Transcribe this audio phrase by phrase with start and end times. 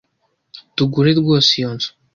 [0.75, 1.89] Tugura rwose iyo nzu.